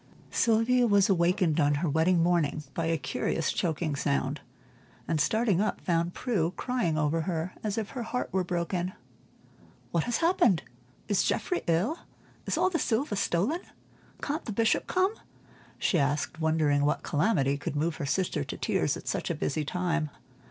Sylvia 0.31 0.87
was 0.87 1.09
awakened 1.09 1.59
on 1.59 1.75
her 1.75 1.87
wedding 1.87 2.23
morning 2.23 2.63
by 2.73 2.87
a 2.87 2.97
curious 2.97 3.51
choking 3.53 3.95
sound, 3.95 4.41
and 5.07 5.21
starting 5.21 5.61
up 5.61 5.79
found 5.79 6.15
Prue 6.15 6.55
crying 6.57 6.97
over 6.97 7.21
her 7.21 7.53
as 7.63 7.77
if 7.77 7.89
her 7.91 8.01
heart 8.01 8.27
were 8.33 8.43
broken. 8.43 8.93
"What 9.91 10.05
has 10.05 10.17
happened? 10.17 10.63
Is 11.07 11.21
Geoffrey 11.21 11.61
ill? 11.67 11.99
Is 12.47 12.57
all 12.57 12.71
the 12.71 12.79
silver 12.79 13.15
stolen? 13.15 13.61
Can't 14.23 14.45
the 14.45 14.51
Bishop 14.53 14.87
come?" 14.87 15.13
she 15.77 15.99
asked, 15.99 16.41
wondering 16.41 16.83
what 16.83 17.03
calamity 17.03 17.55
could 17.55 17.75
move 17.75 17.97
her 17.97 18.07
sister 18.07 18.43
to 18.43 18.57
tears 18.57 18.97
at 18.97 19.07
such 19.07 19.29
a 19.29 19.35
busy 19.35 19.63
time. 19.63 20.09